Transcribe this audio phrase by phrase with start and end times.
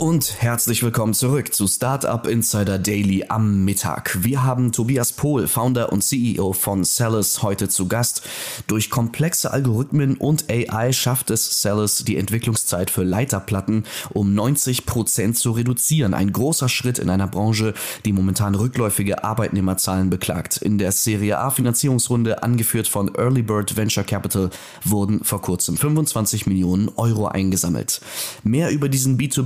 [0.00, 4.18] o Und herzlich willkommen zurück zu Startup Insider Daily am Mittag.
[4.24, 8.22] Wir haben Tobias Pohl, Founder und CEO von Cellus, heute zu Gast.
[8.66, 15.38] Durch komplexe Algorithmen und AI schafft es Cellus, die Entwicklungszeit für Leiterplatten um 90 Prozent
[15.38, 16.12] zu reduzieren.
[16.12, 17.72] Ein großer Schritt in einer Branche,
[18.04, 20.56] die momentan rückläufige Arbeitnehmerzahlen beklagt.
[20.56, 24.50] In der Serie A Finanzierungsrunde, angeführt von Early Bird Venture Capital,
[24.82, 28.00] wurden vor kurzem 25 Millionen Euro eingesammelt.
[28.42, 29.42] Mehr über diesen B2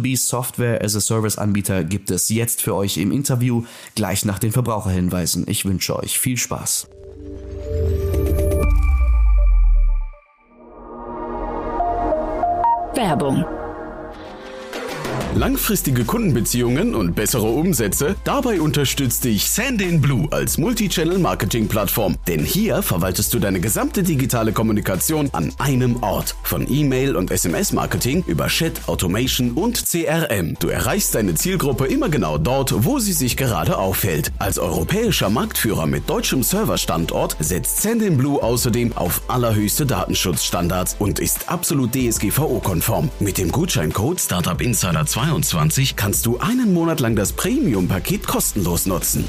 [0.54, 3.64] B2B Software as a Service Anbieter gibt es jetzt für euch im Interview,
[3.94, 5.46] gleich nach den Verbraucherhinweisen.
[5.48, 6.88] Ich wünsche euch viel Spaß.
[12.94, 13.44] Werbung
[15.34, 18.14] Langfristige Kundenbeziehungen und bessere Umsätze?
[18.22, 22.14] Dabei unterstützt dich Sandin Blue als Multichannel-Marketing-Plattform.
[22.28, 26.36] Denn hier verwaltest du deine gesamte digitale Kommunikation an einem Ort.
[26.44, 30.54] Von E-Mail und SMS-Marketing über Chat, Automation und CRM.
[30.60, 34.30] Du erreichst deine Zielgruppe immer genau dort, wo sie sich gerade aufhält.
[34.38, 41.48] Als europäischer Marktführer mit deutschem Serverstandort setzt Sandin Blue außerdem auf allerhöchste Datenschutzstandards und ist
[41.48, 43.10] absolut DSGVO-konform.
[43.18, 48.84] Mit dem Gutscheincode Startup Insider 2 2022 kannst du einen Monat lang das Premium-Paket kostenlos
[48.84, 49.26] nutzen.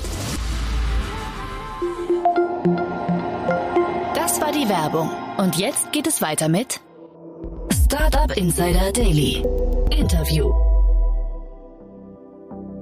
[4.13, 5.09] Das war die Werbung.
[5.38, 6.81] Und jetzt geht es weiter mit
[7.85, 9.41] Startup Insider Daily.
[9.89, 10.51] Interview.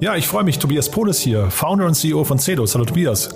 [0.01, 0.57] Ja, ich freue mich.
[0.57, 2.73] Tobias Polis hier, Founder und CEO von Cedos.
[2.73, 3.29] Hallo Tobias.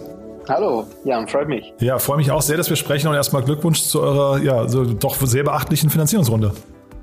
[0.50, 1.72] Hallo, Jan, freut mich.
[1.82, 4.86] Ja, freue mich auch sehr, dass wir sprechen und erstmal Glückwunsch zu eurer ja, so
[4.86, 6.54] doch sehr beachtlichen Finanzierungsrunde.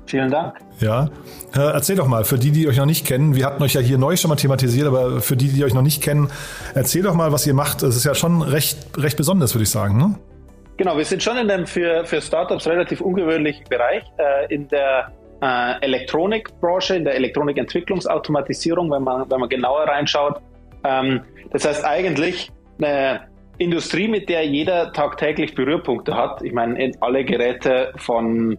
[0.07, 0.55] Vielen Dank.
[0.79, 1.09] Ja,
[1.55, 3.81] äh, erzähl doch mal, für die, die euch noch nicht kennen, wir hatten euch ja
[3.81, 6.29] hier neu schon mal thematisiert, aber für die, die euch noch nicht kennen,
[6.75, 7.81] erzähl doch mal, was ihr macht.
[7.81, 9.97] Es ist ja schon recht, recht besonders, würde ich sagen.
[9.97, 10.15] Ne?
[10.77, 15.11] Genau, wir sind schon in einem für, für Startups relativ ungewöhnlichen Bereich, äh, in der
[15.41, 20.41] äh, Elektronikbranche, in der Elektronikentwicklungsautomatisierung, wenn man, wenn man genauer reinschaut.
[20.83, 21.21] Ähm,
[21.51, 23.21] das heißt eigentlich eine
[23.57, 26.41] Industrie, mit der jeder tagtäglich Berührpunkte hat.
[26.41, 28.57] Ich meine, alle Geräte von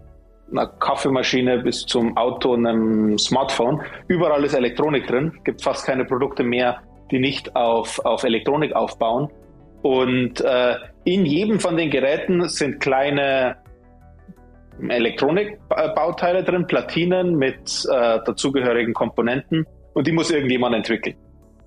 [0.50, 3.82] einer Kaffeemaschine bis zum Auto und einem Smartphone.
[4.08, 5.32] Überall ist Elektronik drin.
[5.36, 9.30] Es gibt fast keine Produkte mehr, die nicht auf, auf Elektronik aufbauen.
[9.82, 13.56] Und äh, in jedem von den Geräten sind kleine
[14.88, 19.66] Elektronikbauteile drin, Platinen mit äh, dazugehörigen Komponenten.
[19.94, 21.16] Und die muss irgendjemand entwickeln.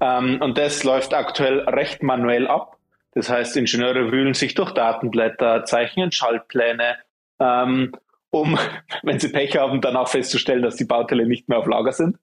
[0.01, 2.77] Ähm, und das läuft aktuell recht manuell ab.
[3.13, 6.97] Das heißt, Ingenieure wühlen sich durch Datenblätter, zeichnen Schaltpläne
[7.39, 7.91] ähm,
[8.31, 8.57] um,
[9.03, 12.17] wenn sie Pech haben, dann auch festzustellen, dass die Bauteile nicht mehr auf Lager sind.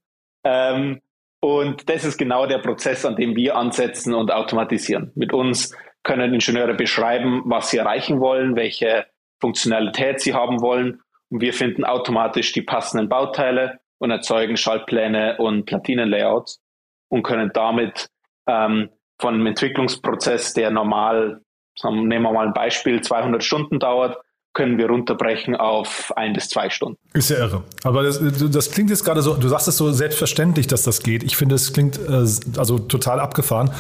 [0.45, 1.01] Ähm,
[1.41, 5.13] und das ist genau der Prozess, an dem wir ansetzen und automatisieren.
[5.15, 9.07] Mit uns können Ingenieure beschreiben, was sie erreichen wollen, welche
[9.41, 11.01] Funktionalität sie haben wollen.
[11.31, 16.63] Und wir finden automatisch die passenden Bauteile und erzeugen Schaltpläne und Platinenlayouts
[17.09, 18.09] und können damit
[18.47, 18.91] ähm,
[19.21, 21.41] von einem Entwicklungsprozess, der normal,
[21.83, 24.19] nehmen wir mal ein Beispiel, 200 Stunden dauert,
[24.57, 26.99] können wir runterbrechen auf ein bis zwei Stunden.
[27.13, 27.63] Ist ja irre.
[27.85, 31.23] Aber das, das klingt jetzt gerade so, du sagst es so selbstverständlich, dass das geht.
[31.23, 32.25] Ich finde, es klingt äh,
[32.57, 33.71] also total abgefahren.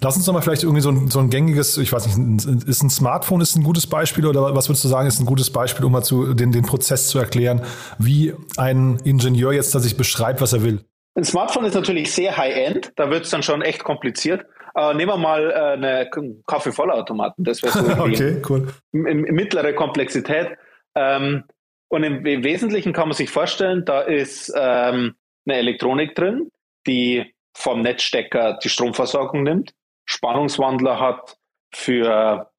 [0.00, 2.82] Lass uns doch mal vielleicht irgendwie so ein, so ein gängiges, ich weiß nicht, ist
[2.82, 5.84] ein Smartphone ist ein gutes Beispiel oder was würdest du sagen, ist ein gutes Beispiel,
[5.84, 7.62] um mal zu, den, den Prozess zu erklären,
[7.98, 10.80] wie ein Ingenieur jetzt sich beschreibt, was er will?
[11.16, 14.46] Ein Smartphone ist natürlich sehr high-end, da wird es dann schon echt kompliziert.
[14.74, 16.10] Aber nehmen wir mal äh, eine
[16.46, 17.44] Kaffeevollautomaten.
[17.44, 18.68] Das wäre so okay, cool.
[18.92, 20.58] mittlere Komplexität.
[20.94, 21.44] Ähm,
[21.88, 25.14] und im, im, Wesentlichen kann man sich vorstellen, da ist ähm,
[25.46, 26.50] eine Elektronik drin,
[26.86, 29.72] die vom Netzstecker die Stromversorgung nimmt,
[30.06, 31.36] Spannungswandler hat
[31.72, 32.50] für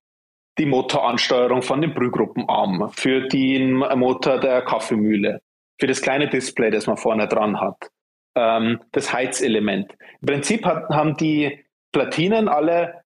[0.58, 5.42] die Motoransteuerung von dem Brühgruppenarm, für den Motor der Kaffeemühle,
[5.80, 7.90] für das kleine Display, das man vorne dran hat,
[8.36, 9.94] ähm, das Heizelement.
[10.22, 11.65] Im Prinzip hat, haben die
[11.96, 13.04] Platinen alle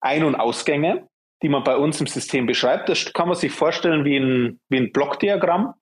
[0.00, 1.06] Ein- und Ausgänge,
[1.42, 2.88] die man bei uns im System beschreibt.
[2.88, 5.74] Das kann man sich vorstellen wie ein, wie ein Blockdiagramm,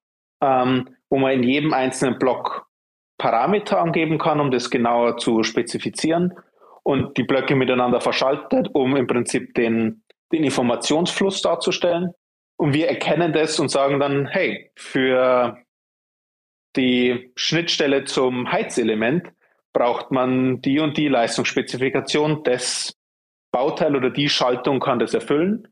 [0.42, 2.66] ähm, wo man in jedem einzelnen Block
[3.18, 6.34] Parameter angeben kann, um das genauer zu spezifizieren
[6.82, 12.10] und die Blöcke miteinander verschaltet, um im Prinzip den, den Informationsfluss darzustellen.
[12.56, 15.56] Und wir erkennen das und sagen dann, hey, für
[16.74, 19.30] die Schnittstelle zum Heizelement
[19.72, 22.96] braucht man die und die Leistungsspezifikation des
[23.52, 25.68] Bauteil oder die Schaltung kann das erfüllen,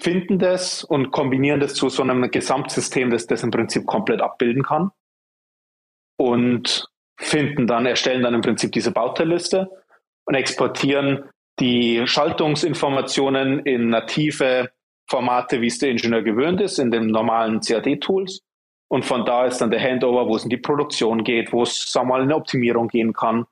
[0.00, 4.62] finden das und kombinieren das zu so einem Gesamtsystem, das das im Prinzip komplett abbilden
[4.62, 4.90] kann
[6.18, 6.88] und
[7.18, 9.70] finden dann, erstellen dann im Prinzip diese Bauteilliste
[10.24, 11.28] und exportieren
[11.60, 14.70] die Schaltungsinformationen in native
[15.08, 18.40] Formate, wie es der Ingenieur gewöhnt ist, in den normalen CAD-Tools
[18.92, 21.90] Und von da ist dann der Handover, wo es in die Produktion geht, wo es,
[21.90, 23.46] sagen wir mal, in eine Optimierung gehen kann,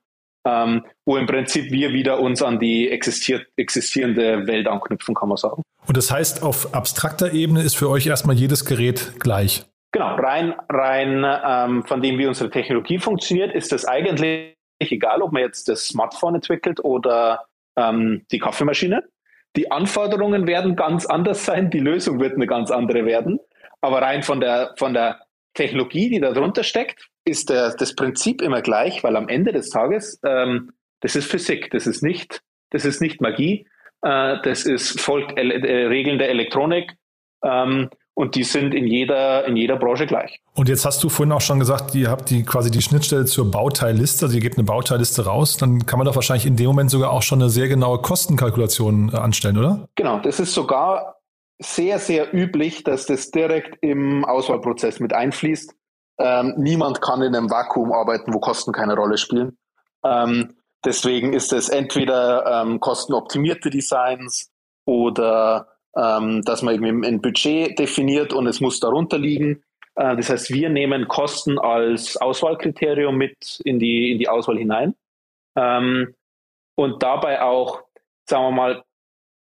[0.47, 5.63] ähm, wo im Prinzip wir wieder uns an die existierende Welt anknüpfen, kann man sagen.
[5.87, 9.65] Und das heißt, auf abstrakter Ebene ist für euch erstmal jedes Gerät gleich?
[9.93, 15.33] Genau, rein, rein ähm, von dem, wie unsere Technologie funktioniert, ist das eigentlich egal, ob
[15.33, 17.47] man jetzt das Smartphone entwickelt oder
[17.77, 19.05] ähm, die Kaffeemaschine.
[19.57, 23.41] Die Anforderungen werden ganz anders sein, die Lösung wird eine ganz andere werden.
[23.81, 25.21] Aber rein von der, von der
[25.55, 30.21] Technologie, die darunter steckt, ist der, das Prinzip immer gleich, weil am Ende des Tages,
[30.25, 33.67] ähm, das ist Physik, das ist nicht, das ist nicht Magie,
[34.03, 36.93] äh, das ist folgt äh, Regeln der Elektronik.
[37.43, 40.41] Ähm, und die sind in jeder, in jeder Branche gleich.
[40.55, 43.51] Und jetzt hast du vorhin auch schon gesagt, ihr habt die quasi die Schnittstelle zur
[43.51, 46.91] Bauteilliste, also ihr gebt eine Bauteilliste raus, dann kann man doch wahrscheinlich in dem Moment
[46.91, 49.89] sogar auch schon eine sehr genaue Kostenkalkulation äh, anstellen, oder?
[49.95, 51.20] Genau, das ist sogar
[51.61, 55.75] sehr, sehr üblich, dass das direkt im Auswahlprozess mit einfließt.
[56.19, 59.59] Ähm, niemand kann in einem Vakuum arbeiten, wo Kosten keine Rolle spielen.
[60.05, 64.51] Ähm, deswegen ist es entweder ähm, kostenoptimierte Designs
[64.87, 69.63] oder ähm, dass man eben ein Budget definiert und es muss darunter liegen.
[69.97, 74.95] Äh, das heißt, wir nehmen Kosten als Auswahlkriterium mit in die, in die Auswahl hinein
[75.57, 76.15] ähm,
[76.75, 77.83] und dabei auch,
[78.25, 78.85] sagen wir mal,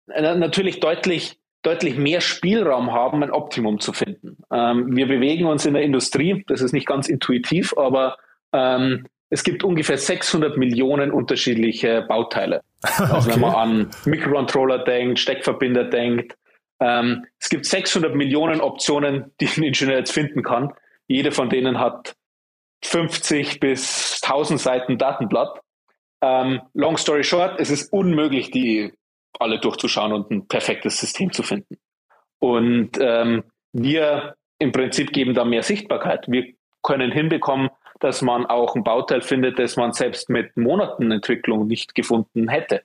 [0.06, 4.38] natürlich deutlich, deutlich mehr Spielraum haben, ein Optimum zu finden.
[4.52, 8.16] Ähm, wir bewegen uns in der Industrie, das ist nicht ganz intuitiv, aber
[8.52, 12.62] ähm, es gibt ungefähr 600 Millionen unterschiedliche Bauteile.
[12.98, 13.32] Also okay.
[13.32, 16.34] wenn man an Mikrocontroller denkt, Steckverbinder denkt,
[16.80, 20.72] ähm, es gibt 600 Millionen Optionen, die ein Ingenieur jetzt finden kann.
[21.06, 22.14] Jede von denen hat
[22.82, 25.60] 50 bis 1000 Seiten Datenblatt.
[26.22, 28.92] Ähm, long story short, es ist unmöglich, die
[29.38, 31.78] alle durchzuschauen und ein perfektes System zu finden.
[32.38, 36.26] Und ähm, wir im Prinzip geben da mehr Sichtbarkeit.
[36.28, 41.66] Wir können hinbekommen, dass man auch ein Bauteil findet, das man selbst mit Monaten Entwicklung
[41.66, 42.82] nicht gefunden hätte.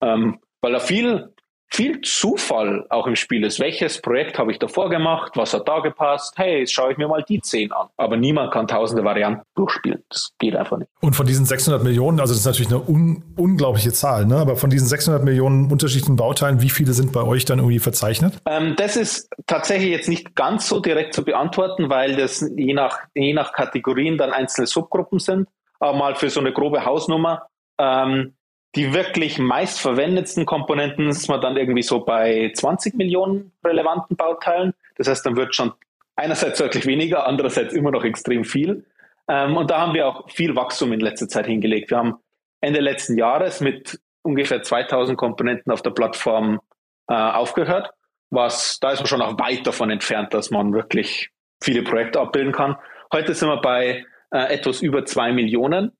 [0.00, 1.33] Ähm, weil da viel
[1.74, 3.58] viel Zufall auch im Spiel ist.
[3.58, 5.32] Welches Projekt habe ich davor gemacht?
[5.34, 6.34] Was hat da gepasst?
[6.36, 7.88] Hey, jetzt schaue ich mir mal die 10 an.
[7.96, 10.04] Aber niemand kann tausende Varianten durchspielen.
[10.08, 10.88] Das geht einfach nicht.
[11.00, 14.36] Und von diesen 600 Millionen, also das ist natürlich eine un unglaubliche Zahl, ne?
[14.36, 18.40] aber von diesen 600 Millionen unterschiedlichen Bauteilen, wie viele sind bei euch dann irgendwie verzeichnet?
[18.46, 22.98] Ähm, das ist tatsächlich jetzt nicht ganz so direkt zu beantworten, weil das je nach,
[23.14, 25.48] je nach Kategorien dann einzelne Subgruppen sind.
[25.80, 27.48] Aber mal für so eine grobe Hausnummer.
[27.78, 28.34] Ähm,
[28.76, 34.74] die wirklich meistverwendetsten Komponenten ist man dann irgendwie so bei 20 Millionen relevanten Bauteilen.
[34.96, 35.72] Das heißt, dann wird schon
[36.16, 38.84] einerseits deutlich weniger, andererseits immer noch extrem viel.
[39.28, 41.90] Ähm, und da haben wir auch viel Wachstum in letzter Zeit hingelegt.
[41.90, 42.14] Wir haben
[42.60, 46.60] Ende letzten Jahres mit ungefähr 2000 Komponenten auf der Plattform
[47.08, 47.90] äh, aufgehört.
[48.30, 51.30] Was, da ist man schon auch weit davon entfernt, dass man wirklich
[51.62, 52.76] viele Projekte abbilden kann.
[53.12, 55.92] Heute sind wir bei äh, etwas über zwei Millionen.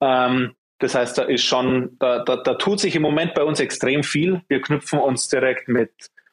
[0.00, 3.60] Ähm, das heißt, da ist schon, da, da, da tut sich im Moment bei uns
[3.60, 4.42] extrem viel.
[4.48, 5.90] Wir knüpfen uns direkt mit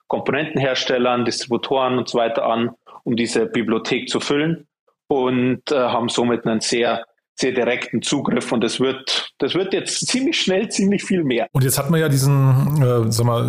[0.07, 2.71] Komponentenherstellern, Distributoren und so weiter an,
[3.03, 4.67] um diese Bibliothek zu füllen
[5.07, 10.07] und äh, haben somit einen sehr sehr direkten Zugriff und das wird, das wird jetzt
[10.07, 11.47] ziemlich schnell ziemlich viel mehr.
[11.51, 13.45] Und jetzt hat man ja diesen, äh, sag mal,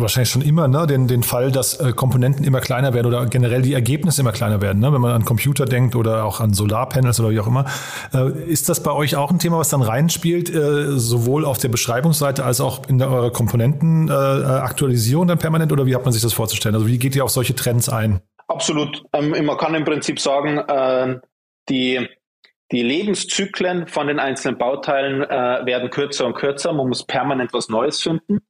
[0.00, 3.62] wahrscheinlich schon immer, ne, den, den Fall, dass äh, Komponenten immer kleiner werden oder generell
[3.62, 4.92] die Ergebnisse immer kleiner werden, ne?
[4.92, 7.64] wenn man an Computer denkt oder auch an Solarpanels oder wie auch immer.
[8.12, 11.68] Äh, ist das bei euch auch ein Thema, was dann reinspielt, äh, sowohl auf der
[11.68, 16.22] Beschreibungsseite als auch in der, eurer Komponentenaktualisierung äh, dann permanent oder wie hat man sich
[16.22, 16.74] das vorzustellen?
[16.74, 18.20] Also wie geht ihr auf solche Trends ein?
[18.48, 19.04] Absolut.
[19.12, 21.20] Ähm, man kann im Prinzip sagen, äh,
[21.68, 22.06] die
[22.72, 26.72] die Lebenszyklen von den einzelnen Bauteilen äh, werden kürzer und kürzer.
[26.72, 28.40] Man muss permanent was Neues finden.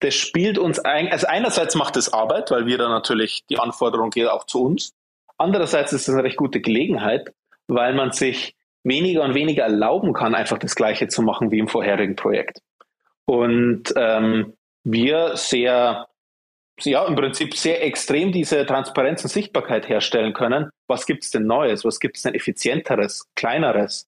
[0.00, 4.10] Das spielt uns ein, also einerseits macht es Arbeit, weil wir da natürlich die Anforderung
[4.10, 4.94] geht auch zu uns.
[5.38, 7.32] Andererseits ist es eine recht gute Gelegenheit,
[7.66, 8.54] weil man sich
[8.84, 12.60] weniger und weniger erlauben kann, einfach das Gleiche zu machen wie im vorherigen Projekt.
[13.24, 14.54] Und ähm,
[14.84, 16.06] wir sehr
[16.80, 20.70] ja, im Prinzip sehr extrem diese Transparenz und Sichtbarkeit herstellen können.
[20.88, 21.84] Was gibt es denn Neues?
[21.84, 24.06] Was gibt es denn Effizienteres, Kleineres?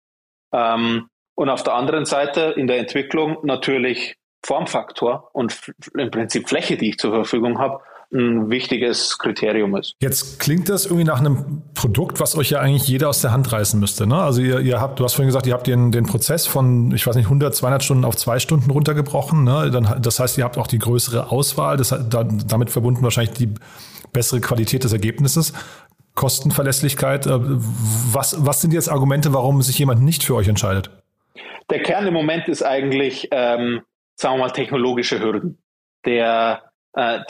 [0.52, 5.58] Ähm, und auf der anderen Seite in der Entwicklung natürlich Formfaktor und
[5.96, 9.94] im Prinzip Fläche, die ich zur Verfügung habe, ein wichtiges Kriterium ist.
[10.00, 13.52] Jetzt klingt das irgendwie nach einem Produkt, was euch ja eigentlich jeder aus der Hand
[13.52, 14.06] reißen müsste.
[14.06, 14.16] Ne?
[14.16, 17.06] Also ihr, ihr habt, du hast vorhin gesagt, ihr habt den, den Prozess von, ich
[17.06, 19.44] weiß nicht, 100, 200 Stunden auf zwei Stunden runtergebrochen.
[19.44, 19.70] Ne?
[19.70, 23.50] Dann, das heißt, ihr habt auch die größere Auswahl, das, damit verbunden wahrscheinlich die
[24.12, 25.52] bessere Qualität des Ergebnisses.
[26.14, 27.26] Kostenverlässlichkeit.
[27.26, 30.90] Äh, was, was sind jetzt Argumente, warum sich jemand nicht für euch entscheidet?
[31.70, 33.82] Der Kern im Moment ist eigentlich, ähm,
[34.16, 35.58] sagen wir mal, technologische Hürden.
[36.06, 36.67] Der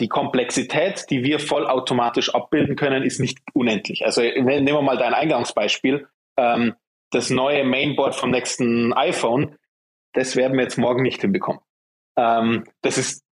[0.00, 4.06] die Komplexität, die wir vollautomatisch abbilden können, ist nicht unendlich.
[4.06, 6.08] Also nehmen wir mal dein Eingangsbeispiel.
[6.38, 6.74] Ähm,
[7.10, 9.56] das neue Mainboard vom nächsten iPhone,
[10.12, 11.60] das werden wir jetzt morgen nicht hinbekommen.
[12.16, 13.24] Ähm, das ist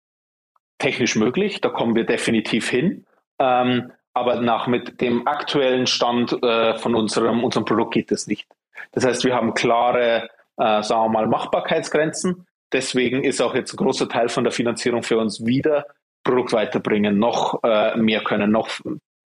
[0.77, 3.05] technisch möglich, da kommen wir definitiv hin.
[3.39, 8.47] Ähm, aber nach mit dem aktuellen Stand äh, von unserem, unserem Produkt geht das nicht.
[8.91, 12.47] Das heißt, wir haben klare, äh, sagen wir mal, Machbarkeitsgrenzen.
[12.71, 15.85] Deswegen ist auch jetzt ein großer Teil von der Finanzierung für uns wieder
[16.25, 18.69] Produkt weiterbringen, noch äh, mehr können, noch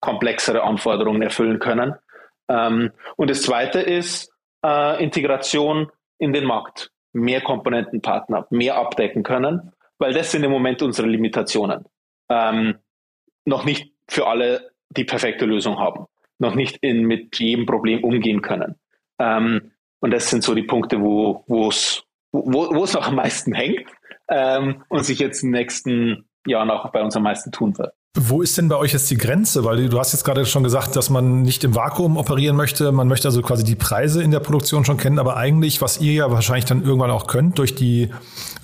[0.01, 1.95] komplexere Anforderungen erfüllen können.
[2.49, 4.33] Ähm, und das Zweite ist
[4.65, 10.81] äh, Integration in den Markt, mehr Komponentenpartner, mehr abdecken können, weil das sind im Moment
[10.81, 11.85] unsere Limitationen.
[12.29, 12.75] Ähm,
[13.45, 16.05] noch nicht für alle die perfekte Lösung haben,
[16.39, 18.75] noch nicht in, mit jedem Problem umgehen können.
[19.19, 23.85] Ähm, und das sind so die Punkte, wo es wo, wo noch am meisten hängt
[24.29, 27.93] ähm, und sich jetzt im nächsten Jahr noch bei uns am meisten tun wird.
[28.19, 29.63] Wo ist denn bei euch jetzt die Grenze?
[29.63, 32.91] Weil du hast jetzt gerade schon gesagt, dass man nicht im Vakuum operieren möchte.
[32.91, 35.19] Man möchte also quasi die Preise in der Produktion schon kennen.
[35.19, 38.09] Aber eigentlich, was ihr ja wahrscheinlich dann irgendwann auch könnt, durch die,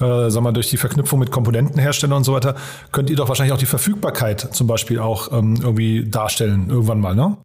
[0.02, 2.56] äh, sagen wir, durch die Verknüpfung mit Komponentenherstellern und so weiter,
[2.92, 7.14] könnt ihr doch wahrscheinlich auch die Verfügbarkeit zum Beispiel auch ähm, irgendwie darstellen, irgendwann mal,
[7.14, 7.38] ne?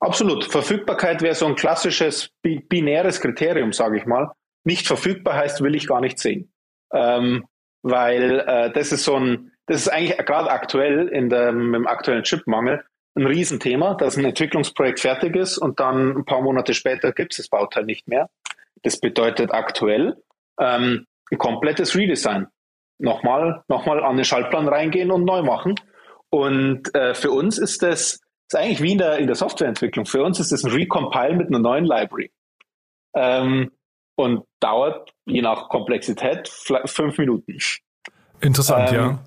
[0.00, 0.44] Absolut.
[0.44, 4.32] Verfügbarkeit wäre so ein klassisches binäres Kriterium, sage ich mal.
[4.64, 6.50] Nicht verfügbar heißt, will ich gar nicht sehen.
[6.94, 7.44] Ähm,
[7.82, 12.24] weil äh, das ist so ein, das ist eigentlich gerade aktuell in dem, im aktuellen
[12.24, 17.32] Chipmangel ein Riesenthema, dass ein Entwicklungsprojekt fertig ist und dann ein paar Monate später gibt
[17.32, 18.30] es das Bauteil nicht mehr.
[18.82, 20.16] Das bedeutet aktuell
[20.58, 22.48] ähm, ein komplettes Redesign.
[22.98, 25.74] Nochmal, nochmal an den Schaltplan reingehen und neu machen.
[26.30, 30.06] Und äh, für uns ist das, ist eigentlich wie in der, in der Softwareentwicklung.
[30.06, 32.32] Für uns ist das ein Recompile mit einer neuen Library.
[33.14, 33.72] Ähm,
[34.14, 37.58] und dauert je nach Komplexität fünf Minuten.
[38.40, 39.24] Interessant, ähm, ja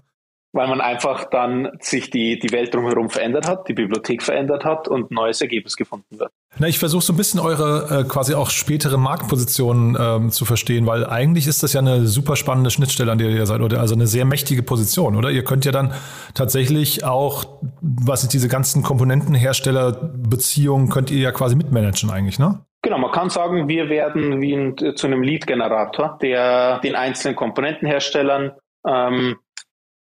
[0.55, 4.88] weil man einfach dann sich die, die Welt drumherum verändert hat, die Bibliothek verändert hat
[4.88, 6.31] und ein neues Ergebnis gefunden wird.
[6.57, 10.88] Na, ich versuche so ein bisschen eure äh, quasi auch spätere Marktposition ähm, zu verstehen,
[10.88, 13.95] weil eigentlich ist das ja eine super spannende Schnittstelle, an der ihr seid, oder also
[13.95, 15.29] eine sehr mächtige Position, oder?
[15.29, 15.93] Ihr könnt ja dann
[16.33, 17.43] tatsächlich auch,
[17.81, 22.62] was ist diese ganzen Komponentenherstellerbeziehungen, könnt ihr ja quasi mitmanagen eigentlich, ne?
[22.81, 28.53] Genau, man kann sagen, wir werden wie ein, zu einem Lead-Generator, der den einzelnen Komponentenherstellern
[28.88, 29.35] ähm,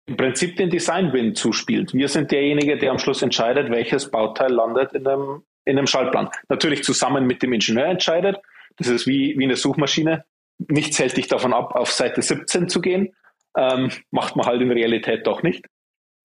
[0.05, 1.93] im Prinzip den Design-Win zuspielt.
[1.93, 6.29] Wir sind derjenige, der am Schluss entscheidet, welches Bauteil landet in einem, in einem Schaltplan.
[6.49, 8.37] Natürlich zusammen mit dem Ingenieur entscheidet.
[8.77, 10.25] Das ist wie, wie eine Suchmaschine.
[10.67, 13.13] Nichts hält dich davon ab, auf Seite 17 zu gehen.
[13.57, 15.65] Ähm, macht man halt in Realität doch nicht.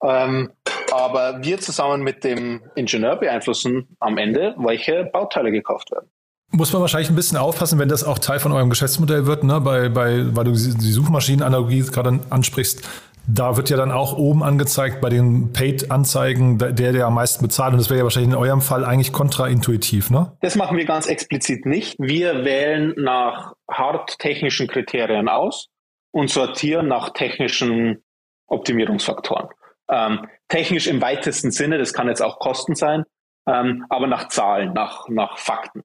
[0.03, 0.51] Ähm,
[0.93, 6.09] aber wir zusammen mit dem Ingenieur beeinflussen am Ende, welche Bauteile gekauft werden.
[6.51, 9.61] Muss man wahrscheinlich ein bisschen aufpassen, wenn das auch Teil von eurem Geschäftsmodell wird, ne?
[9.61, 12.89] bei, bei, weil du die Suchmaschinenanalogie gerade ansprichst.
[13.31, 17.73] Da wird ja dann auch oben angezeigt bei den Paid-Anzeigen, der, der am meisten bezahlt.
[17.73, 20.33] Und das wäre ja wahrscheinlich in eurem Fall eigentlich kontraintuitiv, ne?
[20.41, 21.97] Das machen wir ganz explizit nicht.
[21.99, 25.69] Wir wählen nach hart technischen Kriterien aus
[26.11, 28.03] und sortieren nach technischen
[28.47, 29.49] Optimierungsfaktoren.
[29.91, 33.05] Ähm, technisch im weitesten Sinne, das kann jetzt auch Kosten sein,
[33.47, 35.83] ähm, aber nach Zahlen, nach, nach Fakten.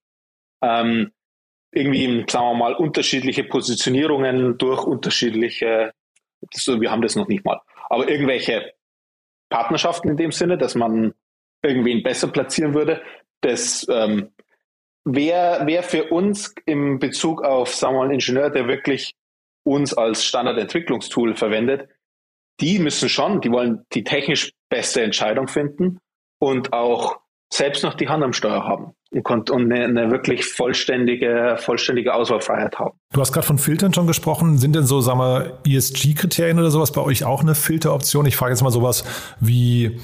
[0.62, 1.12] Ähm,
[1.72, 5.92] irgendwie, sagen wir mal, unterschiedliche Positionierungen durch unterschiedliche
[6.52, 7.60] das, wir haben das noch nicht mal.
[7.90, 8.74] Aber irgendwelche
[9.50, 11.14] Partnerschaften in dem Sinne, dass man
[11.62, 13.02] irgendwen besser platzieren würde,
[13.42, 14.32] das ähm,
[15.06, 19.14] wäre wär für uns im Bezug auf, sagen wir mal, einen Ingenieur, der wirklich
[19.64, 21.90] uns als Standardentwicklungstool verwendet,
[22.60, 26.00] die müssen schon, die wollen die technisch beste Entscheidung finden
[26.40, 27.20] und auch
[27.54, 32.80] selbst noch die Hand am Steuer haben und, und eine, eine, wirklich vollständige, vollständige Auswahlfreiheit
[32.80, 32.98] haben.
[33.12, 34.58] Du hast gerade von Filtern schon gesprochen.
[34.58, 38.26] Sind denn so, sagen wir, ESG-Kriterien oder sowas bei euch auch eine Filteroption?
[38.26, 39.04] Ich frage jetzt mal sowas
[39.40, 40.00] wie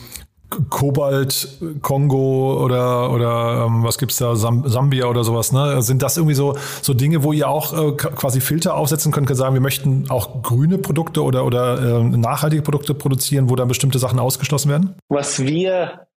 [0.69, 5.83] Kobalt, Kongo oder oder ähm, was gibt's da, Sambia oder sowas, ne?
[5.83, 9.37] Sind das irgendwie so so Dinge, wo ihr auch äh, quasi Filter aufsetzen könnt, könnt
[9.37, 13.99] sagen, wir möchten auch grüne Produkte oder oder äh, nachhaltige Produkte produzieren, wo dann bestimmte
[13.99, 14.95] Sachen ausgeschlossen werden?
[15.07, 16.07] Was wir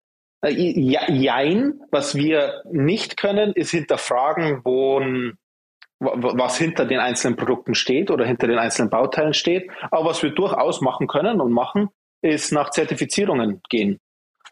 [0.50, 5.00] jein, was wir nicht können, ist hinterfragen, wo
[6.04, 9.70] was hinter den einzelnen Produkten steht oder hinter den einzelnen Bauteilen steht.
[9.90, 11.90] Aber was wir durchaus machen können und machen,
[12.22, 14.00] ist nach Zertifizierungen gehen.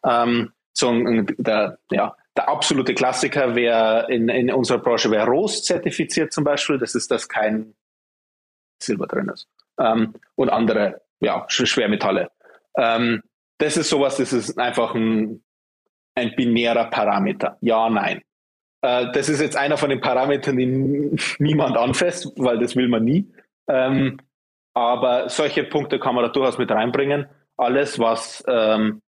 [0.05, 0.93] Ähm, so
[1.39, 6.79] der, ja, der absolute Klassiker wäre in, in unserer Branche wäre ROS zertifiziert zum Beispiel.
[6.79, 7.75] Das ist, dass kein
[8.81, 9.49] Silber drin ist.
[9.79, 12.31] Ähm, und andere ja, Schwermetalle.
[12.77, 13.23] Ähm,
[13.59, 15.43] das ist sowas, das ist einfach ein
[16.21, 17.57] ein binärer Parameter.
[17.61, 18.23] Ja, nein.
[18.83, 20.67] Äh, das ist jetzt einer von den Parametern, die
[21.39, 23.27] niemand anfasst, weil das will man nie.
[23.69, 24.19] Ähm,
[24.75, 27.27] aber solche Punkte kann man da durchaus mit reinbringen.
[27.57, 29.03] alles, was ähm,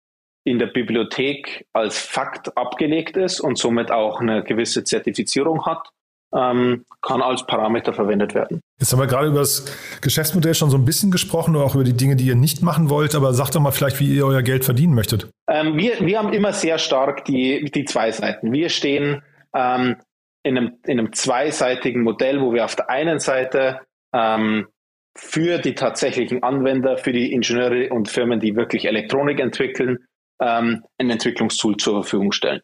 [0.45, 5.91] in der Bibliothek als Fakt abgelegt ist und somit auch eine gewisse Zertifizierung hat,
[6.35, 8.61] ähm, kann als Parameter verwendet werden.
[8.81, 9.67] Jetzt haben wir gerade über das
[10.01, 12.89] Geschäftsmodell schon so ein bisschen gesprochen und auch über die Dinge, die ihr nicht machen
[12.89, 15.29] wollt, aber sagt doch mal vielleicht, wie ihr euer Geld verdienen möchtet.
[15.49, 18.53] Ähm, wir, wir haben immer sehr stark die, die zwei Seiten.
[18.53, 19.23] Wir stehen
[19.55, 19.97] ähm,
[20.43, 23.81] in, einem, in einem zweiseitigen Modell, wo wir auf der einen Seite
[24.13, 24.69] ähm,
[25.17, 30.07] für die tatsächlichen Anwender, für die Ingenieure und Firmen, die wirklich Elektronik entwickeln,
[30.41, 32.61] ähm, ein Entwicklungstool zur Verfügung stellen.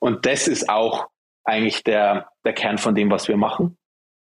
[0.00, 1.08] Und das ist auch
[1.44, 3.76] eigentlich der, der Kern von dem, was wir machen.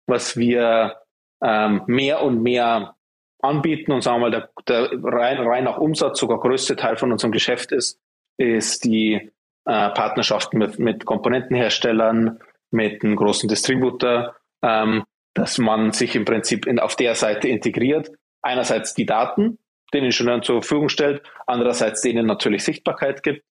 [0.06, 0.96] Was wir
[1.42, 2.96] ähm, mehr und mehr
[3.40, 7.12] anbieten und sagen wir mal, der, der rein, rein nach Umsatz sogar größte Teil von
[7.12, 8.00] unserem Geschäft ist,
[8.36, 9.30] ist die
[9.64, 12.40] äh, Partnerschaften mit, mit Komponentenherstellern,
[12.70, 15.04] mit einem großen Distributor, ähm,
[15.34, 18.10] dass man sich im Prinzip in, auf der Seite integriert.
[18.42, 19.58] Einerseits die Daten,
[19.92, 23.44] den Ingenieuren zur Verfügung stellt, andererseits denen natürlich Sichtbarkeit gibt.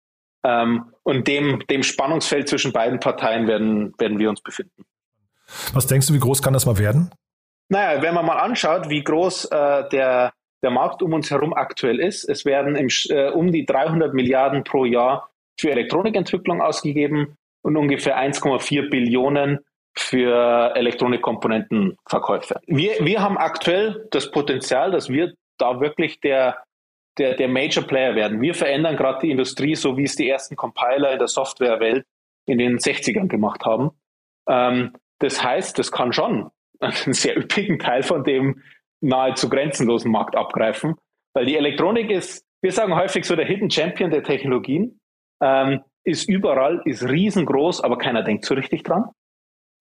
[0.44, 4.86] Ähm, und dem, dem Spannungsfeld zwischen beiden Parteien werden, werden wir uns befinden.
[5.74, 7.12] Was denkst du, wie groß kann das mal werden?
[7.70, 10.34] Naja, wenn man mal anschaut, wie groß äh, der,
[10.64, 14.64] der Markt um uns herum aktuell ist, es werden im, äh, um die 300 Milliarden
[14.64, 19.60] pro Jahr für Elektronikentwicklung ausgegeben und ungefähr 1,4 Billionen
[19.98, 22.62] für Elektronikkomponentenverkäufe.
[22.68, 26.64] Wir, wir haben aktuell das Potenzial, dass wir da wirklich der,
[27.18, 28.42] der, der Major Player werden.
[28.42, 32.06] Wir verändern gerade die Industrie, so wie es die ersten Compiler in der Softwarewelt
[32.46, 33.92] in den 60ern gemacht haben.
[34.48, 38.62] Ähm, das heißt, das kann schon einen sehr üppigen Teil von dem
[39.02, 40.96] nahezu grenzenlosen Markt abgreifen,
[41.34, 45.00] weil die Elektronik ist, wir sagen häufig so der Hidden Champion der Technologien,
[45.42, 49.06] ähm, ist überall, ist riesengroß, aber keiner denkt so richtig dran.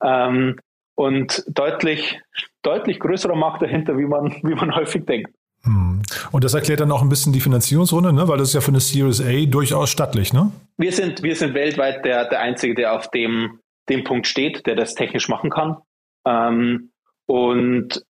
[0.02, 0.58] Ähm,
[0.96, 2.20] und deutlich,
[2.62, 5.30] deutlich größerer Markt dahinter, wie man, wie man häufig denkt.
[5.62, 6.02] Hm.
[6.32, 8.28] Und das erklärt dann auch ein bisschen die Finanzierungsrunde, ne?
[8.28, 10.50] weil das ist ja für eine Series A durchaus stattlich, ne?
[10.76, 14.74] Wir sind, wir sind weltweit der, der Einzige, der auf dem, dem Punkt steht, der
[14.74, 15.78] das technisch machen kann.
[16.26, 16.90] Ähm,
[17.26, 18.04] und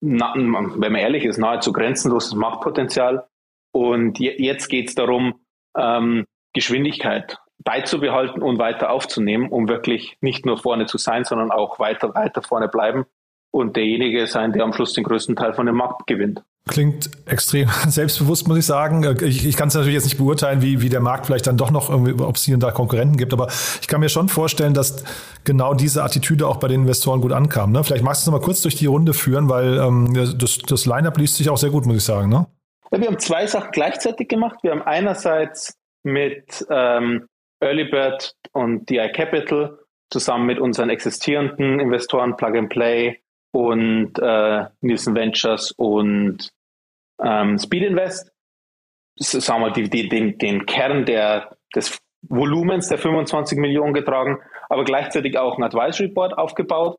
[0.00, 3.26] na, wenn man ehrlich ist, nahezu grenzenloses Marktpotenzial.
[3.72, 5.40] Und je, jetzt geht es darum,
[5.76, 11.78] ähm, Geschwindigkeit beizubehalten und weiter aufzunehmen, um wirklich nicht nur vorne zu sein, sondern auch
[11.78, 13.06] weiter, weiter vorne bleiben
[13.50, 16.42] und derjenige sein, der am Schluss den größten Teil von dem Markt gewinnt.
[16.68, 19.04] Klingt extrem selbstbewusst, muss ich sagen.
[19.22, 21.70] Ich, ich kann es natürlich jetzt nicht beurteilen, wie, wie der Markt vielleicht dann doch
[21.70, 23.46] noch irgendwie, ob es hier und da Konkurrenten gibt, aber
[23.80, 25.04] ich kann mir schon vorstellen, dass
[25.44, 27.70] genau diese Attitüde auch bei den Investoren gut ankam.
[27.70, 27.84] Ne?
[27.84, 30.86] Vielleicht magst du es noch mal kurz durch die Runde führen, weil ähm, das, das
[30.86, 32.28] Line-Up liest sich auch sehr gut, muss ich sagen.
[32.30, 32.46] Ne?
[32.90, 34.58] Ja, wir haben zwei Sachen gleichzeitig gemacht.
[34.62, 37.28] Wir haben einerseits mit ähm,
[37.60, 39.78] Early Bird und DI Capital
[40.10, 43.20] zusammen mit unseren existierenden Investoren Plug and Play
[43.52, 46.50] und äh, Nielsen Ventures und
[47.22, 48.32] ähm, Speed Invest,
[49.16, 54.84] sagen wir, die, die, den, den Kern der, des Volumens der 25 Millionen getragen, aber
[54.84, 56.98] gleichzeitig auch ein Advisory Board aufgebaut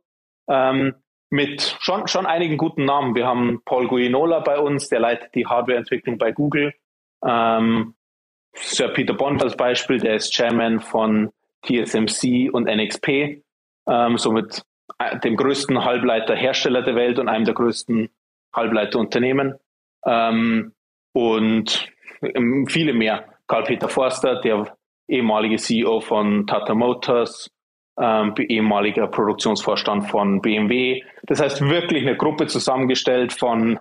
[0.49, 0.95] ähm,
[1.29, 3.15] mit schon, schon einigen guten Namen.
[3.15, 6.73] Wir haben Paul Guinola bei uns, der leitet die Hardwareentwicklung bei Google.
[7.25, 7.95] Ähm,
[8.53, 11.31] Sir Peter Bond als Beispiel, der ist Chairman von
[11.65, 13.41] TSMC und NXP,
[13.87, 14.63] ähm, somit
[14.99, 18.09] äh, dem größten Halbleiterhersteller der Welt und einem der größten
[18.55, 19.55] Halbleiterunternehmen.
[20.05, 20.73] Ähm,
[21.13, 23.25] und ähm, viele mehr.
[23.47, 24.75] Karl-Peter Forster, der
[25.07, 27.49] ehemalige CEO von Tata Motors,
[27.99, 31.01] ähm, ehemaliger Produktionsvorstand von BMW.
[31.23, 33.79] Das heißt wirklich eine Gruppe zusammengestellt von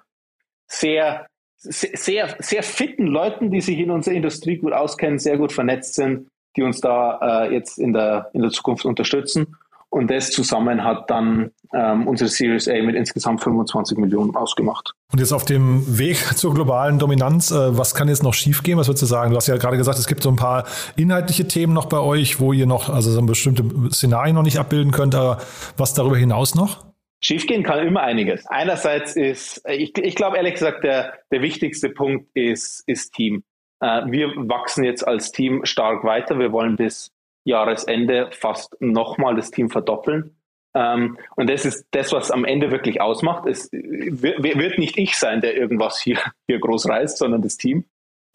[0.67, 1.27] sehr,
[1.57, 6.29] sehr, sehr fitten Leuten, die sich in unserer Industrie gut auskennen, sehr gut vernetzt sind,
[6.57, 9.57] die uns da äh, jetzt in der, in der Zukunft unterstützen.
[9.97, 14.93] Und das zusammen hat dann ähm, unsere Series A mit insgesamt 25 Millionen ausgemacht.
[15.11, 18.77] Und jetzt auf dem Weg zur globalen Dominanz, äh, was kann jetzt noch schiefgehen?
[18.77, 19.31] Was würdest du sagen?
[19.31, 22.41] Du hast ja gerade gesagt, es gibt so ein paar inhaltliche Themen noch bei euch,
[22.41, 25.39] wo ihr noch, also so bestimmte Szenarien noch nicht abbilden könnt, aber
[25.79, 26.85] was darüber hinaus noch?
[27.21, 28.45] Schiefgehen kann immer einiges.
[28.49, 33.45] Einerseits ist, ich, ich glaube ehrlich gesagt, der, der wichtigste Punkt ist, ist Team.
[33.81, 36.39] Äh, wir wachsen jetzt als Team stark weiter.
[36.39, 37.16] Wir wollen bis
[37.47, 40.37] Jahresende fast nochmal das Team verdoppeln.
[40.75, 43.47] Ähm, und das ist das, was am Ende wirklich ausmacht.
[43.47, 47.85] Es wird nicht ich sein, der irgendwas hier, hier groß reißt, sondern das Team.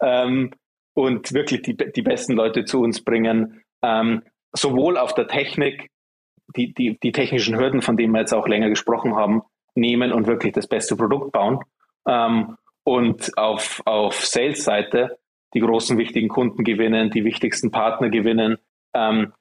[0.00, 0.52] Ähm,
[0.94, 4.22] und wirklich die, die besten Leute zu uns bringen, ähm,
[4.52, 5.90] sowohl auf der Technik,
[6.56, 9.42] die, die, die technischen Hürden, von denen wir jetzt auch länger gesprochen haben,
[9.74, 11.60] nehmen und wirklich das beste Produkt bauen.
[12.08, 15.18] Ähm, und auf, auf Sales-Seite
[15.54, 18.58] die großen wichtigen Kunden gewinnen, die wichtigsten Partner gewinnen,
[18.94, 19.32] ähm,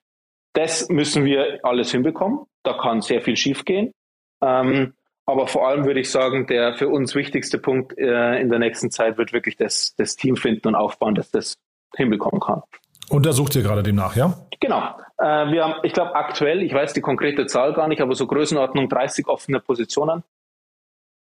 [0.54, 2.46] das müssen wir alles hinbekommen.
[2.64, 3.94] Da kann sehr viel schiefgehen.
[4.42, 4.94] Ähm,
[5.26, 8.92] aber vor allem würde ich sagen, der für uns wichtigste Punkt äh, in der nächsten
[8.92, 11.56] Zeit wird wirklich das, das Team finden und aufbauen, dass das
[11.96, 12.64] hinbekommen kann.
[13.10, 14.34] Und da sucht ihr gerade demnach, ja?
[14.60, 14.96] Genau.
[15.18, 18.28] Äh, wir haben, ich glaube, aktuell, ich weiß die konkrete Zahl gar nicht, aber so
[18.28, 20.24] Größenordnung 30 offene Positionen.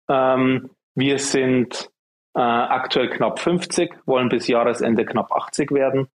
[0.09, 1.91] Ähm, wir sind
[2.35, 6.09] äh, aktuell knapp 50, wollen bis Jahresende knapp 80 werden.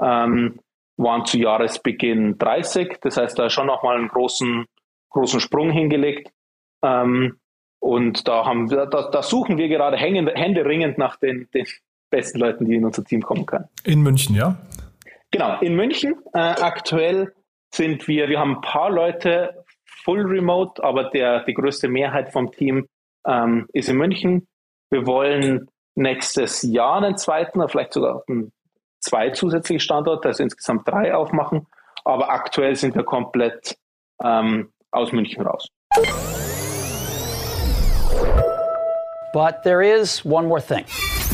[0.00, 0.60] Ähm,
[0.96, 2.98] waren zu Jahresbeginn 30.
[3.00, 4.66] Das heißt, da schon nochmal einen großen,
[5.10, 6.30] großen Sprung hingelegt.
[6.82, 7.38] Ähm,
[7.80, 11.66] und da haben wir, da, da suchen wir gerade händeringend nach den, den
[12.10, 13.68] besten Leuten, die in unser Team kommen können.
[13.84, 14.56] In München, ja?
[15.30, 16.14] Genau, in München.
[16.32, 17.34] Äh, aktuell
[17.74, 19.64] sind wir, wir haben ein paar Leute
[20.04, 22.86] full remote, aber der, die größte Mehrheit vom Team
[23.26, 24.46] ähm, ist in München.
[24.90, 28.52] Wir wollen nächstes Jahr einen zweiten oder vielleicht sogar einen,
[29.04, 31.66] zwei zusätzliche Standorte, also insgesamt drei aufmachen.
[32.04, 33.76] Aber aktuell sind wir komplett
[34.22, 35.68] ähm, aus München raus.
[39.32, 40.84] But there is one more thing.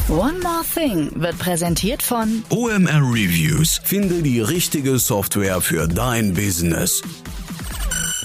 [0.09, 3.81] One More Thing wird präsentiert von OMR Reviews.
[3.85, 7.01] Finde die richtige Software für dein Business.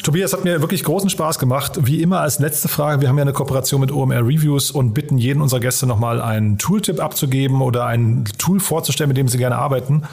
[0.05, 1.87] Tobias hat mir wirklich großen Spaß gemacht.
[1.87, 5.17] Wie immer als letzte Frage, wir haben ja eine Kooperation mit OMR Reviews und bitten
[5.17, 9.55] jeden unserer Gäste nochmal einen Tooltip abzugeben oder ein Tool vorzustellen, mit dem sie gerne
[9.55, 10.03] arbeiten.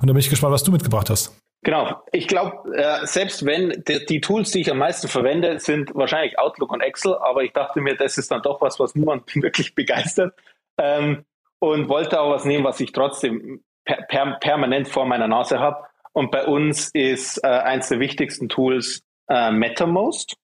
[0.00, 1.38] Und da bin ich gespannt, was du mitgebracht hast.
[1.64, 2.02] Genau.
[2.12, 6.72] Ich glaube, äh, selbst wenn die, Tools, die ich am meisten verwende, sind wahrscheinlich Outlook
[6.72, 10.32] und Excel, aber ich dachte mir, das ist dann doch was, was niemand wirklich begeistert.
[10.78, 11.26] Ähm,
[11.58, 15.84] und wollte auch was nehmen, was ich trotzdem per, per, permanent vor meiner Nase habe.
[16.14, 20.36] Und bei uns ist äh, eins der wichtigsten Tools äh, MetaMost.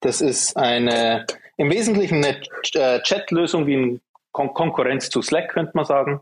[0.00, 2.40] Das ist eine im Wesentlichen eine
[2.74, 4.00] äh, Chat-Lösung wie eine
[4.32, 6.20] Kon Konkurrenz zu Slack, könnte man sagen,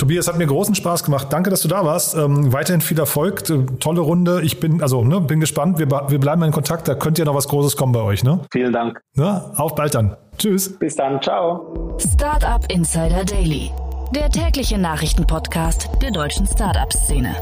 [0.00, 1.26] Tobias, hat mir großen Spaß gemacht.
[1.30, 2.16] Danke, dass du da warst.
[2.16, 3.48] Ähm, weiterhin viel Erfolg.
[3.50, 4.40] Äh, tolle Runde.
[4.42, 5.78] Ich bin, also, ne, bin gespannt.
[5.78, 6.88] Wir, wir bleiben in Kontakt.
[6.88, 8.40] Da könnte ja noch was Großes kommen bei euch, ne?
[8.50, 8.98] Vielen Dank.
[9.14, 9.52] Ne?
[9.56, 10.16] Auf bald dann.
[10.38, 10.78] Tschüss.
[10.78, 11.20] Bis dann.
[11.20, 11.98] Ciao.
[11.98, 13.70] Startup Insider Daily.
[14.14, 17.36] Der tägliche Nachrichtenpodcast der deutschen Startup-Szene.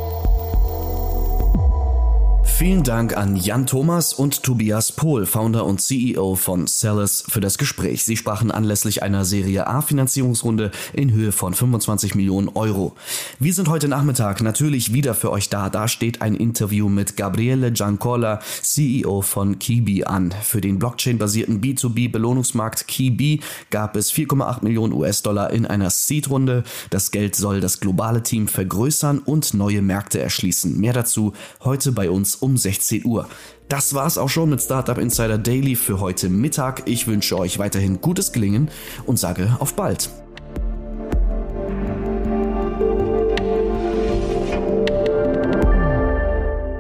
[2.57, 7.57] Vielen Dank an Jan Thomas und Tobias Pohl, Founder und CEO von Sellers, für das
[7.57, 8.03] Gespräch.
[8.03, 12.97] Sie sprachen anlässlich einer Serie A Finanzierungsrunde in Höhe von 25 Millionen Euro.
[13.39, 15.71] Wir sind heute Nachmittag natürlich wieder für euch da.
[15.71, 20.35] Da steht ein Interview mit Gabriele Giancola, CEO von Kibi an.
[20.43, 26.65] Für den Blockchain-basierten B2B-Belohnungsmarkt Kibi gab es 4,8 Millionen US-Dollar in einer Seed-Runde.
[26.91, 30.77] Das Geld soll das globale Team vergrößern und neue Märkte erschließen.
[30.77, 33.29] Mehr dazu heute bei uns um 16 Uhr.
[33.69, 36.83] Das war's auch schon mit Startup Insider Daily für heute Mittag.
[36.87, 38.71] Ich wünsche euch weiterhin gutes Gelingen
[39.07, 40.11] und sage auf bald.